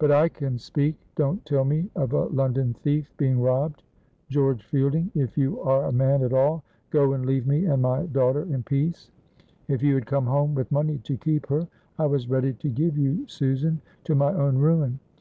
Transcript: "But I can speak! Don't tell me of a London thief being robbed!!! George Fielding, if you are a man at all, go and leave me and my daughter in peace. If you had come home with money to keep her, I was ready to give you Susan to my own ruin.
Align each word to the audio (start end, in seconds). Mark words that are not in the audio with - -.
"But 0.00 0.10
I 0.10 0.28
can 0.28 0.58
speak! 0.58 0.96
Don't 1.14 1.46
tell 1.46 1.64
me 1.64 1.90
of 1.94 2.12
a 2.12 2.24
London 2.24 2.74
thief 2.74 3.08
being 3.16 3.40
robbed!!! 3.40 3.84
George 4.28 4.64
Fielding, 4.66 5.12
if 5.14 5.38
you 5.38 5.60
are 5.60 5.84
a 5.84 5.92
man 5.92 6.24
at 6.24 6.32
all, 6.32 6.64
go 6.90 7.12
and 7.12 7.24
leave 7.24 7.46
me 7.46 7.66
and 7.66 7.80
my 7.82 8.06
daughter 8.06 8.42
in 8.42 8.64
peace. 8.64 9.12
If 9.68 9.80
you 9.80 9.94
had 9.94 10.06
come 10.06 10.26
home 10.26 10.56
with 10.56 10.72
money 10.72 10.98
to 11.04 11.16
keep 11.16 11.46
her, 11.46 11.68
I 12.00 12.06
was 12.06 12.28
ready 12.28 12.52
to 12.54 12.68
give 12.68 12.98
you 12.98 13.28
Susan 13.28 13.80
to 14.06 14.16
my 14.16 14.32
own 14.32 14.58
ruin. 14.58 14.98